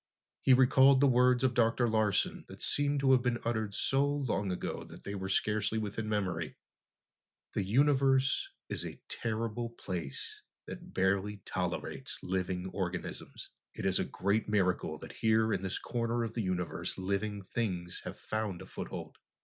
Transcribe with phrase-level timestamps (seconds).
[0.41, 1.87] He recalled the words of Dr.
[1.87, 6.09] Larsen that seemed to have been uttered so long ago that they were scarcely within
[6.09, 6.55] memory:
[7.53, 13.49] "The universe is a terrible place that barely tolerates living organisms.
[13.75, 17.99] It is a great miracle that here in this corner of the universe living things
[18.03, 19.19] have found a foothold.